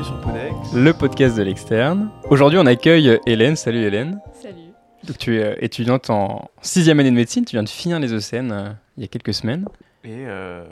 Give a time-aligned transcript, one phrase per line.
[0.00, 0.72] bienvenue sur Podex.
[0.74, 2.10] le podcast de l'externe.
[2.30, 3.56] Aujourd'hui, on accueille Hélène.
[3.56, 4.20] Salut Hélène.
[4.34, 4.70] Salut.
[5.04, 7.44] Donc, tu es euh, étudiante en sixième année de médecine.
[7.44, 9.66] Tu viens de finir les ECN euh, il y a quelques semaines.
[10.04, 10.64] Et euh,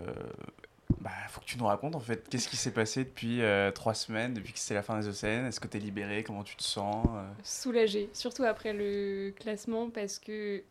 [1.01, 3.95] bah, faut que tu nous racontes en fait, qu'est-ce qui s'est passé depuis euh, trois
[3.95, 6.57] semaines, depuis que c'est la fin des ECN Est-ce que tu es libéré Comment tu
[6.57, 7.23] te sens euh?
[7.43, 10.63] Soulagée, surtout après le classement parce que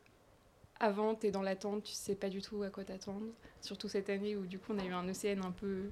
[0.80, 3.26] avant t'es dans l'attente, tu sais pas du tout à quoi t'attendre.
[3.62, 5.90] Surtout cette année où du coup on a eu un ECN un peu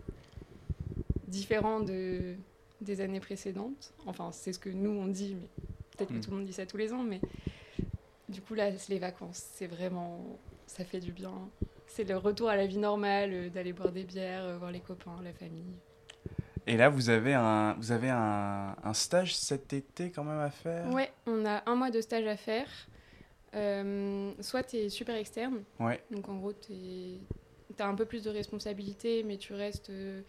[1.28, 2.36] différent de,
[2.82, 3.94] des années précédentes.
[4.06, 5.48] Enfin c'est ce que nous on dit, mais
[5.98, 6.22] peut-être que Mm.
[6.22, 7.20] tout le monde dit ça tous les ans, mais
[8.30, 10.26] du coup là c'est les vacances, c'est vraiment,
[10.68, 11.34] ça fait du bien.
[11.88, 14.82] C'est le retour à la vie normale, euh, d'aller boire des bières, euh, voir les
[14.82, 15.76] copains, la famille.
[16.68, 20.50] Et là, vous avez un, vous avez un, un stage cet été quand même à
[20.50, 20.92] faire?
[20.92, 22.68] Ouais, on a un mois de stage à faire.
[23.54, 26.04] Euh, soit tu es super externe, Ouais.
[26.12, 26.74] donc en gros tu
[27.80, 30.22] as un peu plus de responsabilité, mais tu restes euh,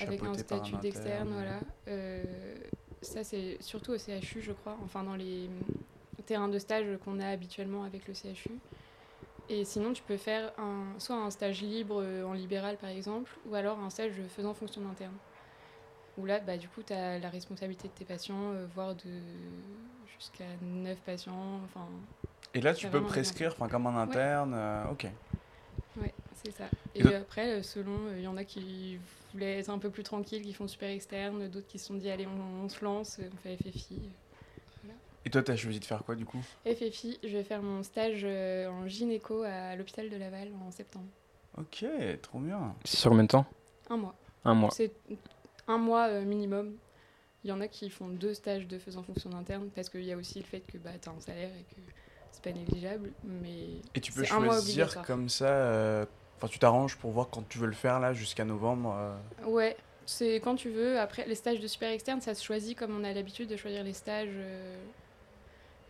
[0.00, 1.30] avec un statut d'externe.
[1.32, 1.60] Voilà.
[1.88, 2.24] Euh,
[3.02, 5.48] ça, c'est surtout au CHU, je crois, enfin dans les
[6.26, 8.58] terrains de stage qu'on a habituellement avec le CHU.
[9.50, 13.30] Et sinon, tu peux faire un, soit un stage libre euh, en libéral, par exemple,
[13.46, 15.14] ou alors un stage faisant fonction d'interne.
[16.18, 19.10] Où là, bah, du coup, tu as la responsabilité de tes patients, euh, voire de
[20.18, 21.60] jusqu'à 9 patients.
[21.64, 21.86] Enfin,
[22.52, 25.06] Et là, tu peux prescrire enfin, comme un interne euh, Ok.
[25.98, 26.12] Ouais,
[26.44, 26.64] c'est ça.
[26.94, 28.98] Et après, selon, il y en a qui
[29.32, 32.10] voulaient être un peu plus tranquilles, qui font super externe, d'autres qui se sont dit,
[32.10, 34.00] allez, on, on se lance, on fait FFI.
[35.24, 36.40] Et toi, tu as choisi de faire quoi du coup?
[36.64, 41.06] FFI, je vais faire mon stage euh, en gynéco à l'hôpital de Laval en septembre.
[41.58, 41.84] Ok,
[42.22, 42.74] trop bien.
[42.84, 43.44] C'est sur combien de temps?
[43.90, 44.14] Un mois.
[44.44, 44.70] Un mois.
[44.70, 44.92] C'est
[45.66, 46.76] un mois euh, minimum.
[47.44, 50.12] Il y en a qui font deux stages de faisant fonction d'interne parce qu'il y
[50.12, 51.80] a aussi le fait que bah, tu as un salaire et que
[52.30, 53.12] c'est pas négligeable.
[53.24, 56.06] Mais Et tu peux C'est un mois choisir comme ça, euh,
[56.38, 58.94] enfin tu t'arranges pour voir quand tu veux le faire là jusqu'à novembre.
[58.96, 59.44] euh.
[59.46, 59.76] Ouais,
[60.06, 60.98] c'est quand tu veux.
[60.98, 63.84] Après, les stages de super externe, ça se choisit comme on a l'habitude de choisir
[63.84, 64.76] les stages euh,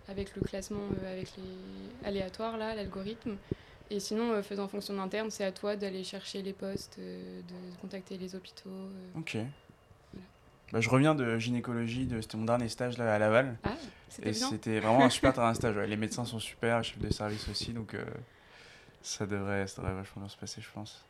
[0.08, 3.37] avec le classement, euh, avec les aléatoires, là, l'algorithme.
[3.91, 8.19] Et sinon, euh, faisant fonction d'interne, c'est à toi d'aller chercher les postes, de contacter
[8.19, 8.70] les hôpitaux.
[9.16, 9.38] Ok.
[10.72, 12.20] Bah, je reviens de gynécologie, de...
[12.20, 13.56] c'était mon dernier stage là à Laval.
[13.64, 13.70] Ah,
[14.10, 15.76] c'était Et c'était vraiment un super stage.
[15.76, 15.87] ouais.
[15.87, 17.97] Les médecins sont super, les chefs de service aussi, donc
[19.08, 21.02] ça, devrait, ça devrait vachement bien se passer, je pense.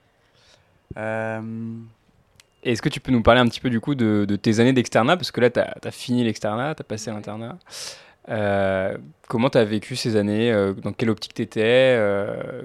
[0.97, 1.41] Euh,
[2.63, 4.73] Est-ce que tu peux nous parler un petit peu du coup de, de tes années
[4.73, 5.17] d'externat?
[5.17, 7.59] Parce que là, tu as, fini l'externat, tu as passé l'internat.
[8.29, 10.53] Euh, comment tu as vécu ces années?
[10.53, 11.99] Euh, Dans quelle optique tu étais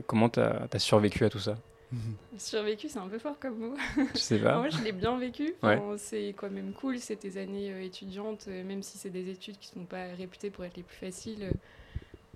[0.07, 1.55] Comment tu as, survécu à tout ça?
[2.38, 3.75] Survécu, c'est un peu fort comme mot.
[4.15, 4.57] Je sais pas.
[4.57, 5.53] Moi, je l'ai bien vécu.
[5.61, 9.67] Enfin, C'est quand même cool, c'est tes années étudiantes, même si c'est des études qui
[9.67, 11.51] sont pas réputées pour être les plus faciles.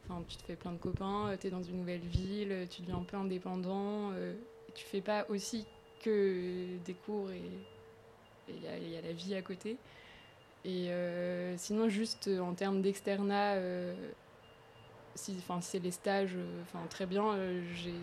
[0.09, 2.65] Euh, Enfin, tu te fais plein de copains, tu es dans une nouvelle ville, euh,
[2.69, 4.11] tu deviens un peu indépendant.
[4.13, 4.33] euh,
[4.75, 5.65] tu fais pas aussi
[6.03, 7.41] que des cours et
[8.49, 8.67] il y,
[8.97, 9.77] a- la vie à côté.
[10.65, 13.93] Et euh, sinon, juste euh, en termes d'externat, euh,
[15.15, 17.33] si, c'est les stages, euh, enfin, très bien.
[17.33, 17.93] euh, J'ai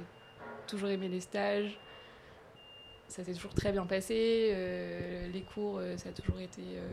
[0.66, 1.78] toujours aimé les stages
[3.09, 4.50] ça s'est toujours très bien passé.
[4.54, 6.88] euh, les cours, euh, ça a toujours été euh,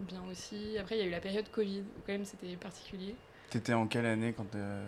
[0.00, 0.76] bien aussi.
[0.78, 3.14] Après, il y a eu la période Covid, quand même c'était particulier.
[3.50, 4.84] T'étais en quelle année quand euh,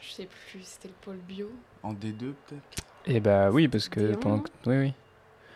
[0.00, 1.50] Je sais plus, c'était le pôle bio.
[1.82, 2.84] En D2 peut-être?
[3.06, 4.94] Et bah oui, parce que D1, pendant que- Oui, oui.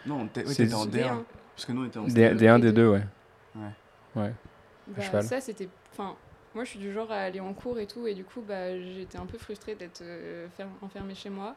[0.07, 0.91] Non, oui, t'étais en D1.
[0.91, 1.25] D1.
[1.55, 2.37] Parce que nous on était en D, D2.
[2.37, 2.73] D1, D2.
[2.73, 3.03] D2, ouais.
[4.17, 4.33] Ouais.
[4.89, 5.25] Bah, cheval.
[5.25, 5.69] ça, c'était.
[5.93, 6.17] Enfin,
[6.55, 8.79] moi, je suis du genre à aller en cours et tout, et du coup, bah,
[8.81, 11.55] j'étais un peu frustrée d'être euh, fer- enfermée chez moi.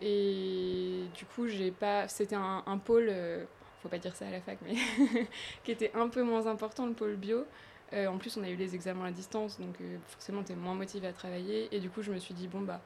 [0.00, 2.06] Et du coup, j'ai pas.
[2.08, 3.44] C'était un, un pôle, euh,
[3.82, 4.74] faut pas dire ça à la fac, mais
[5.64, 7.44] qui était un peu moins important, le pôle bio.
[7.92, 10.74] Euh, en plus, on a eu les examens à distance, donc euh, forcément, t'es moins
[10.74, 11.74] motivé à travailler.
[11.74, 12.80] Et du coup, je me suis dit, bon, bah,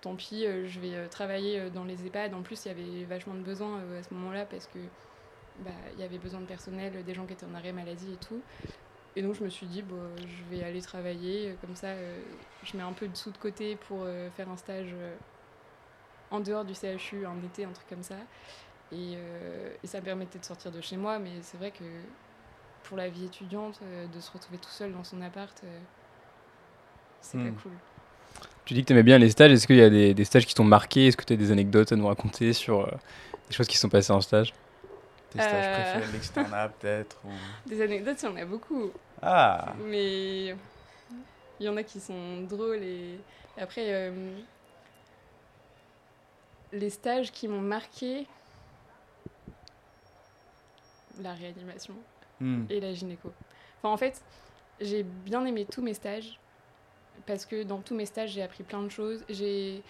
[0.00, 2.34] tant pis, euh, je vais travailler dans les EHPAD.
[2.34, 4.78] En plus, il y avait vachement de besoins à ce moment-là parce que
[5.60, 8.16] bah, il y avait besoin de personnel, des gens qui étaient en arrêt maladie et
[8.16, 8.40] tout.
[9.16, 11.88] Et donc je me suis dit, bon, je vais aller travailler, comme ça
[12.62, 14.94] je mets un peu de sous de côté pour faire un stage
[16.30, 18.14] en dehors du CHU, un été, un truc comme ça.
[18.92, 19.14] Et,
[19.82, 21.82] et ça me permettait de sortir de chez moi, mais c'est vrai que
[22.84, 25.78] pour la vie étudiante, euh, de se retrouver tout seul dans son appart, euh,
[27.20, 27.52] c'est Hmm.
[27.52, 27.72] pas cool.
[28.64, 29.50] Tu dis que tu aimais bien les stages.
[29.52, 31.06] Est-ce qu'il y a des, des stages qui t'ont marqué?
[31.06, 32.90] Est-ce que tu as des anecdotes à nous raconter sur euh,
[33.48, 34.52] des choses qui se sont passées en stage?
[35.30, 35.72] Tes stages Euh.
[35.74, 37.30] préférés l'externat peut-être ou...
[37.68, 38.90] Des anecdotes, il y en a beaucoup.
[39.22, 40.48] Ah Mais
[41.60, 43.18] il y en a qui sont drôles et
[43.60, 44.30] après euh,
[46.72, 48.26] les stages qui m'ont marqué
[51.20, 51.94] la réanimation
[52.40, 52.64] Hmm.
[52.70, 53.32] et la gynéco.
[53.82, 54.22] En fait,
[54.80, 56.38] j'ai bien aimé tous mes stages
[57.26, 59.24] parce que dans tous mes stages, j'ai appris plein de choses.
[59.28, 59.82] J'ai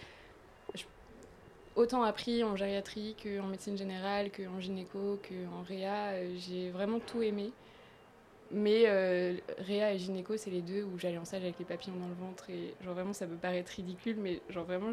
[1.75, 6.13] autant appris en gériatrie qu'en médecine générale, qu'en gynéco, qu'en réa.
[6.13, 7.51] Euh, j'ai vraiment tout aimé.
[8.51, 11.97] Mais euh, réa et gynéco, c'est les deux où j'allais en stage avec les papillons
[11.97, 12.49] dans le ventre.
[12.49, 14.91] Et genre vraiment, ça peut paraître ridicule, mais genre vraiment,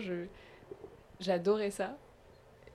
[1.21, 1.97] j'adorais ça.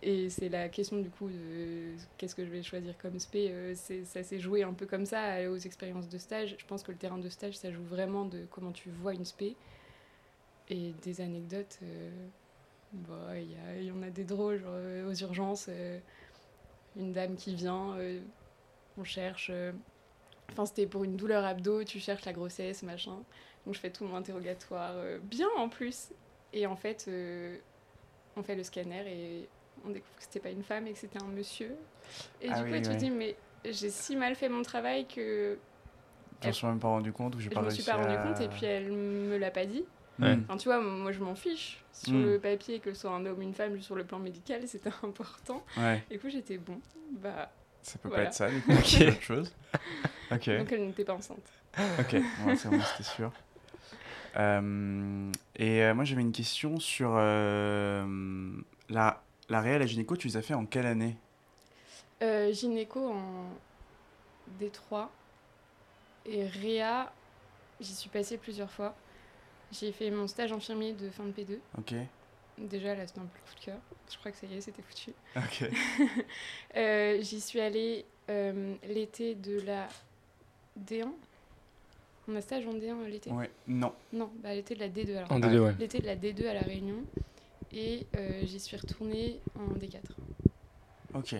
[0.03, 3.50] Et c'est la question du coup de qu'est-ce que je vais choisir comme spé.
[3.51, 6.56] Euh, ça s'est joué un peu comme ça aux expériences de stage.
[6.57, 9.25] Je pense que le terrain de stage, ça joue vraiment de comment tu vois une
[9.25, 9.56] spé.
[10.69, 12.09] Et des anecdotes, euh,
[12.94, 15.69] bah, il y, en a des drôles, genre, euh, aux urgences,
[16.95, 17.95] une dame qui vient,
[18.98, 19.51] on cherche.
[20.51, 23.18] Enfin, c'était pour une douleur abdo, tu cherches la grossesse, machin.
[23.65, 26.09] Donc je fais tout mon interrogatoire, bien en plus.
[26.53, 27.09] Et en fait,
[28.36, 29.50] on fait le scanner et
[29.85, 31.71] on découvre que c'était pas une femme et que c'était un monsieur.
[32.41, 33.35] Et Ah du coup, oui, tu te dis, mais
[33.65, 35.57] j'ai si mal fait mon travail que
[36.41, 38.15] Je me suis même pas rendu compte ou j'ai je pas me suis pas rendu
[38.15, 39.83] à- compte et puis elle me l'a pas dit.
[40.19, 40.35] Ouais.
[40.35, 40.41] Hmm.
[40.47, 41.77] Enfin, tu vois, moi je m'en fiche.
[41.93, 42.23] Sur Mm.
[42.23, 44.91] le papier, que ce soit un homme ou une femme, sur le plan médical, c'était
[45.03, 45.63] important.
[45.77, 46.79] Ouais, Et du coup, j'étais bon.
[47.11, 47.51] Bah,
[47.81, 48.23] ça peut Voilà.
[48.23, 49.53] pas être ça, du coup, c'est autre chose.
[50.29, 51.43] Donc elle n'était pas enceinte.
[51.99, 52.15] ok,
[52.55, 53.31] c'est bon, c'était sûr.
[54.37, 58.05] Euh, et euh, moi j'avais une question sur euh,
[58.89, 59.21] la,
[59.51, 61.15] la réelle à gynéco, tu les as fait en quelle année?
[62.24, 63.50] Euh, gynéco en
[64.59, 65.07] D3
[66.25, 67.12] et Réa,
[67.80, 68.95] j'y suis passée plusieurs fois.
[69.71, 71.57] J'ai fait mon stage infirmier de fin de P2.
[71.77, 71.94] Ok,
[72.57, 73.77] Déjà, là, c'était un peu coup de cœur.
[74.12, 75.12] Je crois que ça y est, c'était foutu.
[75.36, 75.69] ok.
[76.77, 79.88] Euh, J'y suis allée euh, l'été de la
[80.80, 81.07] D1.
[82.27, 83.31] On a stage en D1 l'été?
[83.31, 83.94] Ouais, non.
[84.13, 85.31] Non, bah, l'été de la D2 alors.
[85.31, 85.75] En D2, ouais.
[85.80, 87.03] L'été de la D2 à La Réunion.
[87.73, 90.00] Et euh, j'y suis retournée en D4.
[91.13, 91.35] Ok.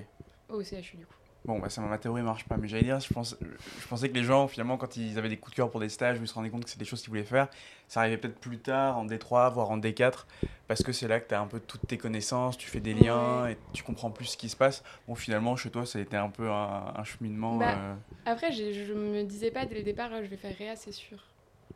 [0.50, 1.13] Au CHU du coup.
[1.44, 4.13] Bon, bah ça, ma théorie marche pas, mais j'allais dire, je, pense, je pensais que
[4.13, 6.28] les gens, finalement, quand ils avaient des coups de cœur pour des stages, où ils
[6.28, 7.48] se rendaient compte que c'est des choses qu'ils voulaient faire,
[7.88, 10.25] ça arrivait peut-être plus tard, en D3, voire en D4,
[10.68, 12.94] parce que c'est là que tu as un peu toutes tes connaissances, tu fais des
[12.94, 14.84] liens, et tu comprends plus ce qui se passe.
[15.07, 17.57] Bon, finalement, chez toi, ça a été un peu un, un cheminement.
[17.57, 17.95] Bah, euh,
[18.27, 21.18] Après, je me disais pas dès le départ, ah, je vais faire Réa, c'est sûr.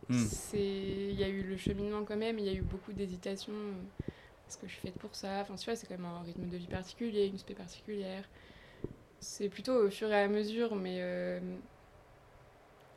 [0.09, 0.25] hmm.
[0.53, 3.51] Il y a eu le cheminement quand même, il y a eu beaucoup d'hésitations.
[3.53, 4.11] euh,
[4.47, 6.47] Est-ce que je suis faite pour ça Enfin, tu vois, c'est quand même un rythme
[6.47, 8.23] de vie particulier, une spé particulière.
[9.19, 11.39] C'est plutôt au fur et à mesure, mais euh,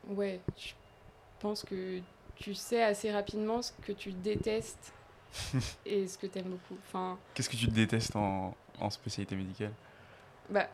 [0.09, 0.73] ouais, je
[1.39, 2.01] pense que
[2.35, 4.93] tu sais assez rapidement ce que tu détestes
[5.85, 6.77] et ce que t'aimes beaucoup.
[6.87, 9.73] Enfin, Qu'est-ce que tu détestes en, en spécialité médicale?
[10.49, 10.67] Bah,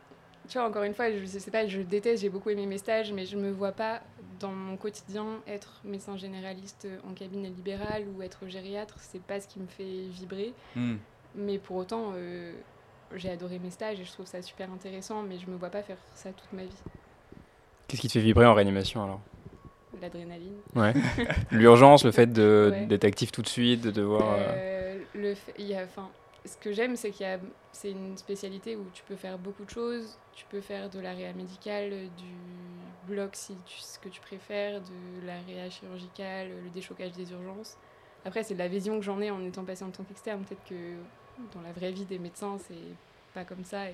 [0.48, 3.12] tu vois, encore une fois, je sais pas, je déteste, j'ai beaucoup aimé mes stages,
[3.12, 4.02] mais je me vois pas
[4.40, 9.48] dans mon quotidien être médecin généraliste en cabinet libéral ou être gériatre, c'est pas ce
[9.48, 10.52] qui me fait vibrer.
[10.74, 10.96] Hmm.
[11.34, 12.52] Mais pour autant, euh,
[13.14, 15.82] j'ai adoré mes stages et je trouve ça super intéressant, mais je me vois pas
[15.82, 16.82] faire ça toute ma vie.
[17.88, 19.20] Qu'est-ce qui te fait vibrer en réanimation alors?
[20.02, 20.56] L'adrénaline.
[20.74, 20.92] Ouais.
[21.50, 22.86] L'urgence, le fait Ouais.
[22.86, 24.32] d'être actif tout de suite, de devoir.
[24.38, 25.86] euh, Euh, le fait- y a,
[26.46, 27.40] ce que j'aime, c'est qu'il
[27.72, 30.18] c'est une spécialité où tu peux faire beaucoup de choses.
[30.34, 35.26] Tu peux faire de la réa médicale, du bloc si ce que tu préfères, de
[35.26, 37.76] la réa chirurgicale, le déchocage des urgences.
[38.24, 40.44] Après, c'est de la vision que j'en ai en étant passé en tant qu'externe.
[40.44, 40.96] Peut-être que
[41.54, 42.74] dans la vraie vie des médecins, c'est
[43.34, 43.84] pas comme ça.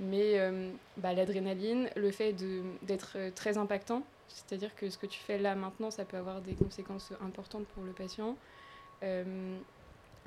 [0.00, 2.34] Mais euh, bah, l'adrénaline, le fait
[2.82, 6.54] d'être très impactant, c'est-à-dire que ce que tu fais là maintenant, ça peut avoir des
[6.54, 8.36] conséquences importantes pour le patient.
[9.02, 9.56] Euh,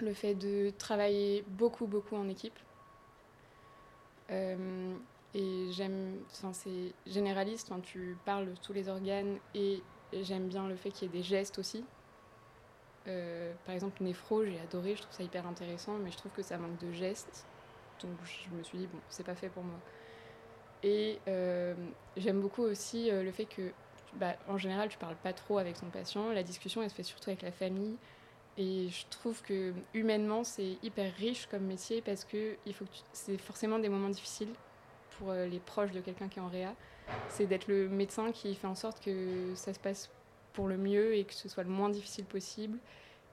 [0.01, 2.57] le fait de travailler beaucoup, beaucoup en équipe.
[4.31, 4.95] Euh,
[5.33, 9.81] et j'aime, enfin c'est généraliste, tu parles de tous les organes et
[10.13, 11.83] j'aime bien le fait qu'il y ait des gestes aussi.
[13.07, 16.43] Euh, par exemple, néphro, j'ai adoré, je trouve ça hyper intéressant, mais je trouve que
[16.43, 17.45] ça manque de gestes.
[18.01, 19.79] Donc je me suis dit, bon, c'est pas fait pour moi.
[20.83, 21.75] Et euh,
[22.17, 23.71] j'aime beaucoup aussi le fait que,
[24.15, 26.31] bah, en général, tu parles pas trop avec ton patient.
[26.31, 27.95] La discussion, elle se fait surtout avec la famille.
[28.57, 32.91] Et je trouve que humainement, c'est hyper riche comme métier parce que il faut que
[32.91, 34.53] tu- c'est forcément des moments difficiles
[35.17, 36.73] pour euh, les proches de quelqu'un qui est en réa.
[37.29, 40.09] C'est d'être le médecin qui fait en sorte que ça se passe
[40.53, 42.77] pour le mieux et que ce soit le moins difficile possible.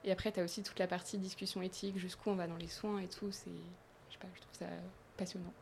[0.05, 2.67] Et après, tu as aussi toute la partie discussion éthique, jusqu'où on va dans les
[2.67, 3.31] soins et tout.
[3.31, 4.65] C'est, je sais pas, je trouve ça
[5.17, 5.53] passionnant.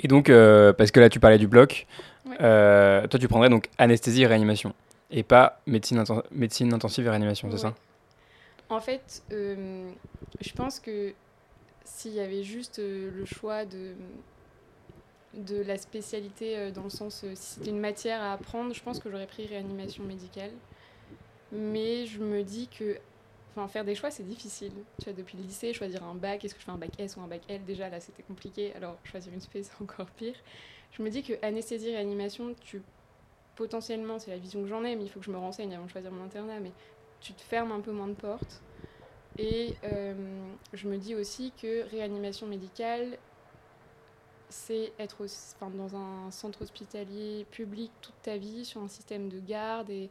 [0.00, 1.86] Et donc, euh, parce que là, tu parlais du bloc,
[2.26, 2.36] Ouais.
[2.40, 4.74] euh, toi, tu prendrais donc anesthésie et réanimation,
[5.10, 7.74] et pas médecine, médecine intensive et réanimation, c'est ça?
[8.68, 9.90] En fait, euh,
[10.40, 11.12] je pense que
[11.84, 13.94] s'il y avait juste euh, le choix de,
[15.34, 19.00] de la spécialité euh, dans le sens, si c'était une matière à apprendre, je pense
[19.00, 20.52] que j'aurais pris réanimation médicale.
[21.52, 22.96] Mais je me dis que
[23.68, 24.72] faire des choix, c'est difficile.
[24.98, 27.16] Tu vois, depuis le lycée, choisir un bac, est-ce que je fais un bac S
[27.16, 27.64] ou un bac L?
[27.64, 28.72] Déjà, là, c'était compliqué.
[28.74, 30.34] Alors, choisir une spé, c'est encore pire.
[30.92, 32.82] Je me dis que anesthésie, réanimation, tu
[33.60, 35.84] potentiellement, c'est la vision que j'en ai, mais il faut que je me renseigne avant
[35.84, 36.72] de choisir mon internat, mais
[37.20, 38.62] tu te fermes un peu moins de portes.
[39.36, 40.14] Et euh,
[40.72, 43.18] je me dis aussi que réanimation médicale,
[44.48, 45.26] c'est être
[45.76, 49.90] dans un centre hospitalier public toute ta vie, sur un système de garde.
[49.90, 50.08] Et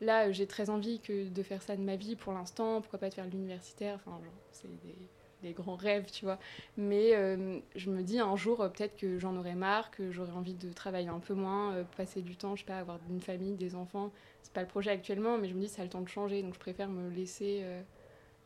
[0.00, 2.80] là, j'ai très envie que de faire ça de ma vie pour l'instant.
[2.80, 4.96] Pourquoi pas de faire l'universitaire Enfin, genre, c'est des,
[5.42, 6.38] des grands rêves, tu vois.
[6.76, 10.32] Mais euh, je me dis un jour, euh, peut-être que j'en aurai marre, que j'aurai
[10.32, 13.20] envie de travailler un peu moins, euh, passer du temps, je sais pas, avoir une
[13.20, 14.12] famille, des enfants.
[14.42, 16.42] C'est pas le projet actuellement, mais je me dis, ça a le temps de changer.
[16.42, 17.82] Donc, je préfère me laisser euh,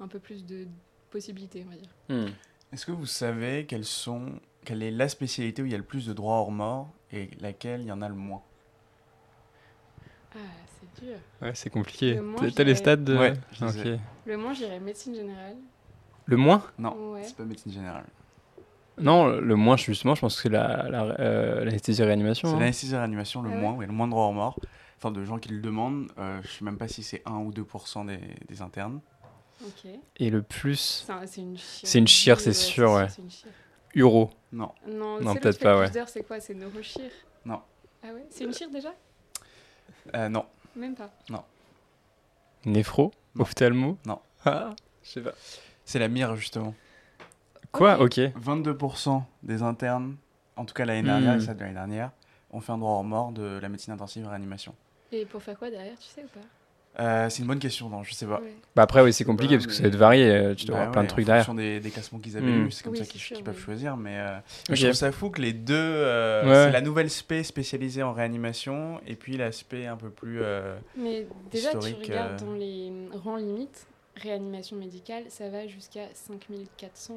[0.01, 0.67] un peu plus de
[1.11, 1.91] possibilités, on va dire.
[2.09, 2.33] Hmm.
[2.73, 5.85] Est-ce que vous savez quelles sont, quelle est la spécialité où il y a le
[5.85, 8.43] plus de droits hors mort et laquelle il y en a le moins?
[10.35, 10.39] Ah,
[10.79, 11.19] c'est dur.
[11.43, 12.21] Ouais, c'est compliqué.
[12.55, 13.17] T'as- les stades de...
[13.17, 13.73] Ouais, je Ok.
[13.73, 13.99] sais.
[14.27, 15.57] Le moins, j'irais médecine générale.
[16.31, 17.23] Le moins Non, Ouais.
[17.25, 18.05] c'est pas médecine générale.
[18.99, 22.49] Non, le moins, justement, je pense que c'est la, la, euh, l'anesthésie réanimation.
[22.49, 22.61] C'est hein.
[22.61, 24.59] l'anesthésie réanimation, le Ah ouais moins, le moins de droits hors mort.
[24.99, 26.09] Enfin, de gens qui le demandent.
[26.19, 29.01] Euh, je sais même pas si c'est 1 ou 2% des, des internes.
[30.19, 31.89] Et le plus, C'est un- c'est une chire.
[31.89, 33.09] C'est une chire, c'est sûr, ouais.
[33.09, 33.51] C'est une chire.
[33.95, 34.31] Uro.
[34.53, 34.71] Non.
[34.87, 35.91] Non, Non, peut-être pas, ouais.
[36.07, 36.39] c'est quoi?
[36.41, 37.11] C'est neurochire
[37.45, 37.61] Non.
[38.03, 38.27] Ah ouais?
[38.31, 38.95] C'est une chire déjà?
[40.15, 40.47] Euh, non.
[40.77, 41.11] Même pas.
[42.67, 43.13] Néphro?
[43.35, 43.43] Non.
[43.43, 43.97] Ophtalmo?
[44.07, 44.21] Non.
[44.45, 45.33] Ah, je sais pas.
[45.91, 46.73] C'est la mire, justement.
[47.73, 48.21] Quoi Ok.
[48.21, 48.33] Ok.
[48.41, 50.15] 22% des internes,
[50.55, 51.39] en tout cas l'année dernière Hmm.
[51.39, 52.13] et ça de l'année dernière,
[52.53, 54.73] ont fait un droit hors mort de la médecine intensive et réanimation.
[55.11, 57.03] Et pour faire quoi derrière, tu sais ou pas?
[57.03, 58.39] Euh, c'est une bonne question, non, je sais pas.
[58.41, 58.55] Ouais.
[58.77, 60.31] Bah après, oui, c'est compliqué pas, parce que mais- ça va être varié.
[60.31, 61.45] euh, Tu dois Bah avoir plein de trucs en derrière.
[61.45, 62.67] fonction des, des classements qu'ils avaient Hmm.
[62.67, 63.61] eu, c'est comme Oui, ça qu'ils peuvent oui.
[63.65, 63.97] choisir.
[63.97, 64.39] Mais, euh,
[64.71, 65.75] je trouve ça fou que les deux.
[65.77, 66.67] euh, Ouais.
[66.67, 70.39] C'est la nouvelle spé spécialisée en réanimation et puis l'aspect un peu plus.
[70.41, 72.47] euh, Mais déjà, tu Historique, regardes euh.
[72.47, 72.93] dans les
[73.25, 73.89] rangs limites,
[74.21, 77.15] réanimation médicale, ça va jusqu'à 5400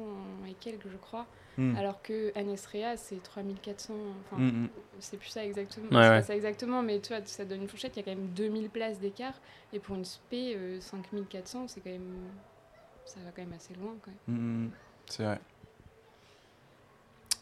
[0.48, 1.26] et quelques, je crois.
[1.58, 1.76] hmm.
[1.76, 3.94] Alors que Anestrea, c'est 3400.
[4.24, 4.68] Enfin, Hmm, hmm.
[5.00, 5.86] c'est plus ça exactement.
[5.88, 7.96] Ouais, pas ça exactement, mais tu vois, ça donne une fourchette.
[7.96, 9.34] Il y a quand même 2000 places d'écart.
[9.72, 12.30] Et pour une spé, euh, 5400, c'est quand même.
[13.04, 13.94] Ça va quand même assez loin.
[15.06, 15.40] C'est vrai.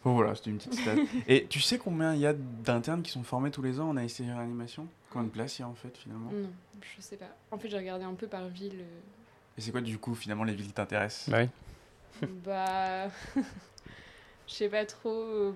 [0.05, 0.97] Bon voilà, c'était une petite stat.
[1.29, 3.97] et tu sais combien il y a d'internes qui sont formés tous les ans en
[3.97, 4.89] et réanimation?
[5.11, 6.31] Combien de places il y a en fait finalement?
[6.33, 6.51] Non,
[6.81, 7.37] je sais pas.
[7.53, 8.81] En fait, j'ai regardé un peu par ville.
[8.81, 9.01] euh,
[9.59, 12.29] Et c'est quoi du coup finalement les villes qui t'intéressent Bah oui.
[12.45, 13.09] bah.
[14.49, 15.11] Je sais pas trop.
[15.11, 15.53] euh,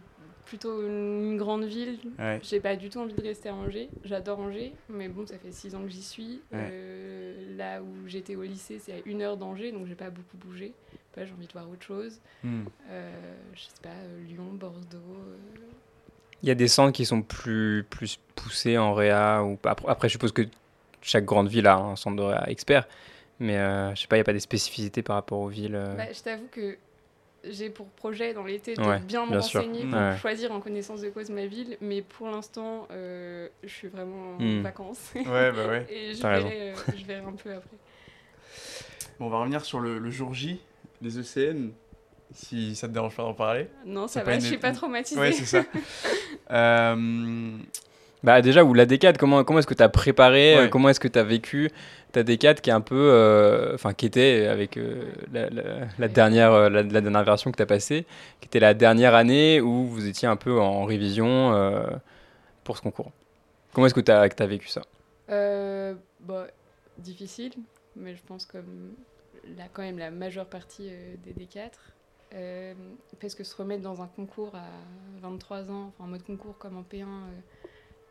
[0.46, 1.98] Plutôt une grande ville.
[2.20, 2.38] Ouais.
[2.44, 3.88] J'ai pas du tout envie de rester à Angers.
[4.04, 6.40] J'adore Angers, mais bon, ça fait six ans que j'y suis.
[6.52, 6.68] Ouais.
[6.70, 10.36] Euh, là où j'étais au lycée, c'est à une heure d'Angers, donc j'ai pas beaucoup
[10.36, 10.72] bougé.
[11.16, 12.20] Pas, j'ai envie de voir autre chose.
[12.44, 12.62] Hmm.
[12.90, 14.98] Euh, je sais pas, euh, Lyon, Bordeaux.
[14.98, 15.36] euh,
[16.44, 19.42] Il y a des centres qui sont plus, plus poussés en réa.
[19.42, 19.56] Ou...
[19.56, 19.72] pas.
[19.72, 20.42] Après, après, je suppose que
[21.02, 22.86] chaque grande ville a un centre de réa expert.
[23.38, 25.74] Mais euh, je sais pas, il n'y a pas des spécificités par rapport aux villes.
[25.74, 25.94] euh.
[25.96, 26.78] Bah, je t'avoue que
[27.44, 30.16] j'ai pour projet dans l'été de Ouais, bien me renseigner pour Ouais.
[30.16, 34.40] choisir en connaissance de cause ma ville, mais pour l'instant, euh, je suis vraiment en
[34.40, 34.62] Mm.
[34.62, 35.10] vacances.
[35.14, 35.86] Ouais, bah ouais.
[35.90, 37.76] Et je verrai, euh, je verrai un peu après.
[39.18, 40.60] Bon, on va revenir sur le, le jour J,
[41.02, 41.70] les ECN,
[42.34, 43.68] si ça te dérange pas d'en parler.
[43.84, 45.20] Non, ça pas va, une- je suis pas traumatisée.
[45.20, 45.64] Ouais, c'est ça.
[48.26, 50.68] Bah déjà, ou la décade, comment, comment est-ce que tu as préparé, euh, Ouais.
[50.68, 51.70] comment est-ce que tu as vécu
[52.10, 55.62] ta décade qui est un peu, euh, enfin qui était avec euh, la, la-
[55.96, 58.04] la dernière, euh, la, la dernière version que tu as passée,
[58.40, 61.84] qui était la dernière année où vous étiez un peu en révision euh,
[62.64, 63.12] pour ce concours?
[63.72, 64.82] Comment est-ce que tu as, vécu ça?
[65.30, 66.46] Euh, bon,
[66.98, 67.52] difficile,
[67.94, 68.94] mais je pense comme
[69.56, 71.70] la, quand même la majeure partie euh, des D4.
[72.34, 72.74] Euh,
[73.20, 74.66] parce que se remettre dans un concours à
[75.22, 77.06] 23 ans, en mode concours comme en P1, euh,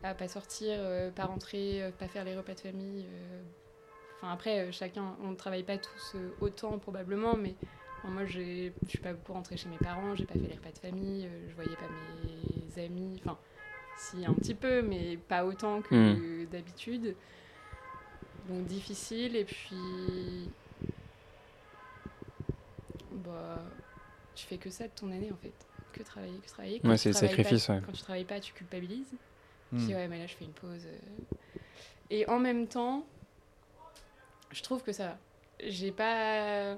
[0.02, 3.04] à pas sortir, euh, pas rentrer, euh, pas faire les repas de famille.
[3.06, 3.42] euh,
[4.18, 7.54] Enfin après, chacun, on ne travaille pas tous autant probablement, mais
[7.98, 10.70] enfin, moi je suis pas beaucoup rentrée chez mes parents, j'ai pas fait les repas
[10.72, 11.86] de famille, je voyais pas
[12.78, 13.38] mes amis, enfin
[13.98, 17.14] si un petit peu, mais pas autant que d'habitude.
[18.48, 20.48] Donc difficile et puis
[23.24, 23.62] bah
[24.34, 25.52] tu fais que ça de ton année en fait,
[25.92, 26.80] que travailler, que travailler.
[26.80, 27.80] Quand Ouais, c'est sacrifice, pas- ouais.
[27.84, 29.12] Quand tu travailles pas, tu culpabilises.
[29.72, 29.78] Hmm.
[29.78, 30.86] Je dis ouais mais là je fais une pause.
[30.86, 31.58] euh.
[32.10, 33.04] Et en même temps,
[34.52, 35.18] je trouve que ça va.
[35.68, 36.76] J'ai pas,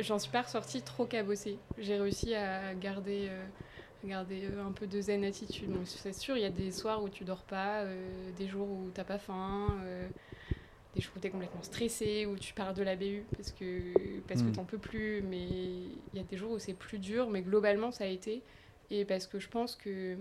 [0.00, 1.58] j'en suis pas ressortie trop cabossée.
[1.78, 3.44] J'ai réussi à garder, euh,
[4.04, 5.70] garder euh, un peu de zen attitude.
[5.72, 8.68] Donc c'est sûr, il y a des soirs où tu dors pas, euh, des jours
[8.70, 9.68] où t'as pas faim.
[9.84, 10.08] euh,
[10.94, 14.42] des jours où t'es complètement stressé, où tu pars de la BU parce que, parce
[14.42, 14.50] Mm.
[14.52, 17.42] que t'en peux plus, mais il y a des jours où c'est plus dur, mais
[17.42, 18.42] globalement ça a été.
[18.92, 20.16] Et parce que je pense que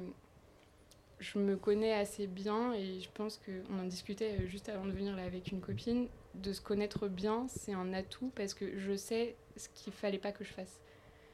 [1.20, 5.16] je me connais assez bien et je pense qu'on en discutait juste avant de venir
[5.16, 6.08] là avec une copine.
[6.36, 10.32] De se connaître bien, c'est un atout parce que je sais ce qu'il fallait pas
[10.32, 10.82] que je fasse.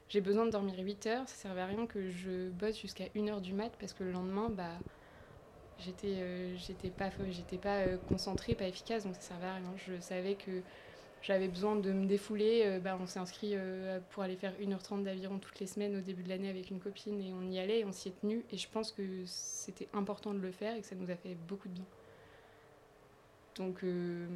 [0.09, 3.27] J'ai besoin de dormir 8 heures, ça servait à rien que je bosse jusqu'à 1
[3.27, 4.77] heure du mat parce que le lendemain, bah,
[5.77, 6.55] j'étais euh,
[6.97, 7.09] pas,
[7.61, 9.73] pas euh, concentrée, pas efficace, donc ça servait à rien.
[9.77, 10.61] Je savais que
[11.21, 13.55] j'avais besoin de me défouler, bah, on s'est inscrit
[14.09, 17.21] pour aller faire 1h30 d'aviron toutes les semaines au début de l'année avec une copine
[17.21, 18.45] et on y allait, on s'y est tenu.
[18.51, 21.35] Et je pense que c'était important de le faire et que ça nous a fait
[21.47, 21.85] beaucoup de bien.
[23.55, 24.27] Donc je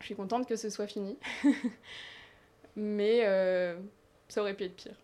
[0.00, 1.16] suis contente que ce soit fini.
[2.76, 3.20] Mais
[4.28, 4.96] ça aurait pu être pire.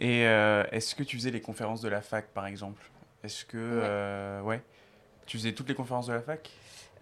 [0.00, 2.82] Et est-ce que tu faisais les conférences de la fac, par exemple?
[3.22, 4.40] Est-ce que...
[4.42, 4.62] ouais.
[5.26, 6.50] Tu faisais toutes les conférences de la fac?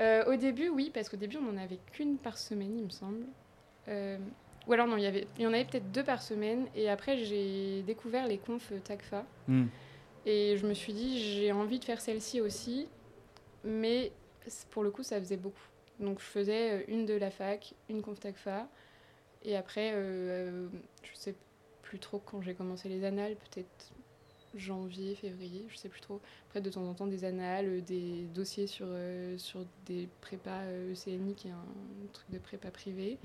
[0.01, 2.91] Euh, Au début, oui, parce qu'au début, on n'en avait qu'une par semaine, il me
[2.91, 3.25] semble.
[3.89, 4.19] Euh,
[4.67, 6.67] ou alors, non, il y, avait, il y en avait peut-être deux par semaine.
[6.75, 9.25] Et après, j'ai découvert les confs TACFA.
[9.49, 9.67] Hmm.
[10.25, 12.89] Et je me suis dit, j'ai envie de faire celle-ci aussi.
[13.65, 14.13] Mais
[14.71, 15.59] pour le coup, ça faisait beaucoup.
[16.01, 18.69] Donc, je faisais euh, une de la fac, une conf TACFA.
[19.45, 20.69] Et après, euh,
[21.03, 21.35] je sais
[21.83, 23.93] plus trop quand j'ai commencé les annales, peut-être
[24.54, 26.21] janvier, février, je sais plus trop.
[26.49, 29.37] Après, de temps en temps, des annales, euh, des dossiers sur, euh,
[29.87, 31.64] des prépas ECNI, euh, qui est un
[32.12, 33.18] truc de prépa privé.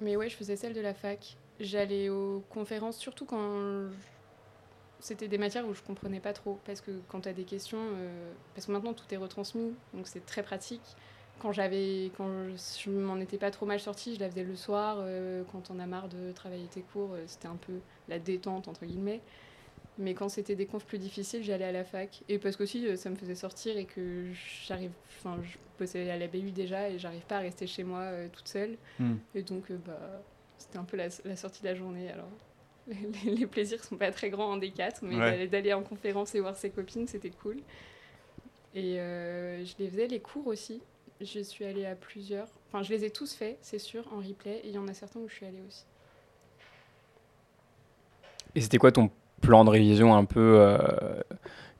[0.00, 1.36] mais ouais, je faisais celle de la fac.
[1.60, 3.88] J'allais aux conférences, surtout quand
[4.98, 6.58] c'était des matières où je comprenais pas trop.
[6.64, 7.84] Parce que quand tu as des questions,
[8.54, 10.96] parce que maintenant tout est retransmis, donc c'est très pratique
[11.42, 12.28] quand j'avais quand
[12.84, 15.80] je, m'en étais pas trop mal sortie, je la faisais le soir euh, quand on
[15.80, 17.74] a marre de travailler tes cours, euh, c'était un peu
[18.08, 19.20] la détente entre guillemets.
[19.98, 22.96] Mais quand c'était des confs plus difficiles, j'allais à la fac et parce qu'aussi euh,
[22.96, 24.26] ça me faisait sortir et que
[24.66, 28.08] j'arrive enfin je bossais à la BU déjà et j'arrive pas à rester chez moi
[28.32, 28.76] toute seule.
[28.98, 29.16] Hmm.
[29.34, 30.22] Et donc bah
[30.58, 32.30] c'était un peu la, sortie de la journée alors.
[33.24, 36.56] Les, les, plaisirs sont pas très grands en D4, mais d'aller en conférence et voir
[36.56, 37.58] ses copines, c'était cool.
[38.74, 40.82] Et je les faisais les cours aussi.
[41.24, 42.48] Je suis allée à plusieurs.
[42.68, 44.60] Enfin, je les ai tous faits, c'est sûr, en replay.
[44.64, 45.84] Et il y en a certains où je suis allée aussi.
[48.54, 49.10] Et c'était quoi ton
[49.40, 50.78] plan de révision un peu euh,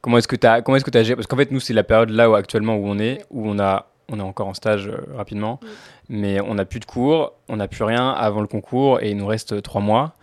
[0.00, 1.16] Comment est-ce que tu as comment est-ce que géré?
[1.16, 3.58] Parce qu'en fait, nous, c'est la période là où actuellement où on est, où on
[3.58, 5.58] a on est encore en stage euh, rapidement,
[6.08, 9.16] mais on n'a plus de cours, on n'a plus rien avant le concours et il
[9.16, 10.14] nous reste trois mois.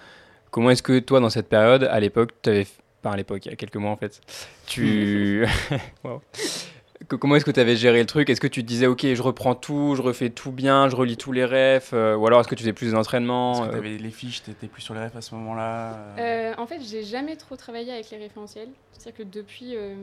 [0.52, 2.68] Comment est-ce que toi, dans cette période, à l'époque, tu avais,
[3.02, 4.22] pas à l'époque, il y a quelques mois en fait,
[4.68, 5.46] tu,
[7.16, 8.30] comment est-ce que tu avais géré le truc?
[8.30, 11.18] Est-ce que tu te disais, ok, je reprends tout, je refais tout bien, je relis
[11.18, 13.78] tous les refs euh, Ou alors est-ce que tu faisais plus d'entraînement Est-ce que tu
[13.78, 16.82] avais les fiches, tu étais plus sur les refs à ce moment-là euh, En fait,
[16.82, 18.70] j'ai jamais trop travaillé avec les référentiels.
[18.94, 19.96] C'est-à-dire que depuis, euh,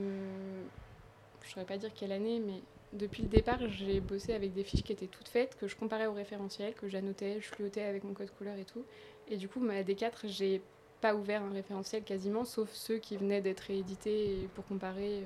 [1.43, 2.61] je ne saurais pas dire quelle année, mais
[2.93, 6.07] depuis le départ, j'ai bossé avec des fiches qui étaient toutes faites, que je comparais
[6.07, 8.85] aux référentiels, que j'annotais, je fluotais avec mon code couleur et tout.
[9.29, 10.61] Et du coup, ma D4, j'ai
[11.01, 15.25] pas ouvert un référentiel quasiment, sauf ceux qui venaient d'être réédités pour comparer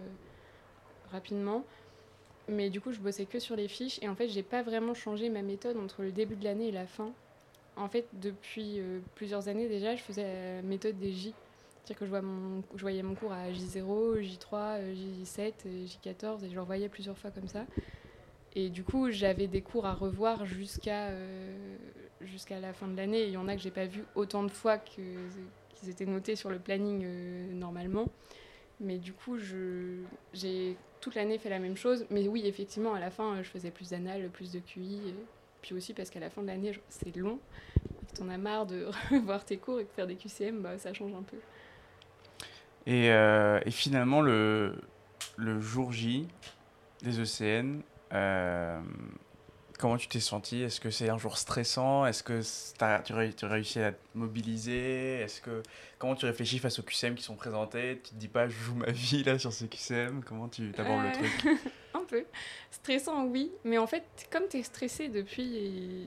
[1.12, 1.64] rapidement.
[2.48, 4.94] Mais du coup, je bossais que sur les fiches et en fait, j'ai pas vraiment
[4.94, 7.12] changé ma méthode entre le début de l'année et la fin.
[7.76, 11.34] En fait, depuis euh, plusieurs années déjà, je faisais la méthode des J.
[11.84, 14.80] C'est-à-dire que je, voyais mon cours à J0, J3,
[15.24, 15.52] J7,
[15.86, 17.64] J14 et je le revoyais plusieurs fois comme ça.
[18.54, 21.78] Et du coup, j'avais des cours à revoir jusqu'à euh,
[22.50, 23.24] la fin de l'année.
[23.24, 26.50] Il y en a que j'ai pas vu autant de fois qu'ils étaient notés sur
[26.50, 28.06] le planning euh, normalement.
[28.80, 29.36] Mais du coup,
[30.32, 32.06] j'ai toute l'année fait la même chose.
[32.10, 35.14] Mais oui, effectivement, à la fin, je faisais plus d'anal, plus de QI.
[35.62, 37.38] Puis aussi parce qu'à la fin de l'année, c'est long.
[38.02, 40.78] Et que t'en as marre de revoir tes cours et de faire des QCM, bah,
[40.78, 41.36] ça change un peu.
[42.86, 44.74] Et, euh, et finalement, le,
[45.36, 46.26] le jour J
[47.02, 47.80] des ECN,
[48.12, 48.80] euh,
[49.80, 50.60] Comment tu t'es senti?
[50.60, 52.04] Est-ce que c'est un jour stressant?
[52.04, 52.42] Est-ce que
[52.84, 55.20] as, tu, as réussi à te mobiliser?
[55.20, 55.62] Est-ce que
[55.98, 57.98] comment tu réfléchis face aux QCM qui sont présentés?
[58.04, 61.04] Tu te dis pas je joue ma vie là sur ces QCM Comment tu abordes
[61.04, 61.58] le truc?
[61.94, 62.26] Un peu.
[62.70, 66.06] Stressant, oui, mais en fait, comme tu es stressé depuis